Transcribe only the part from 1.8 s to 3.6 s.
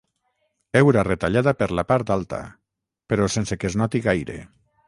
la part alta, però sense